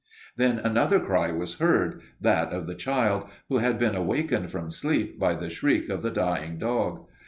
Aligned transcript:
Then 0.35 0.57
another 0.57 0.99
cry 0.99 1.31
was 1.31 1.59
heard 1.59 2.01
that 2.19 2.51
of 2.51 2.65
the 2.65 2.73
child, 2.73 3.25
who 3.49 3.59
had 3.59 3.77
been 3.77 3.93
awakened 3.95 4.49
from 4.49 4.71
sleep 4.71 5.19
by 5.19 5.35
the 5.35 5.51
shriek 5.51 5.89
of 5.89 6.01
the 6.01 6.09
dying 6.09 6.57
dog. 6.57 7.05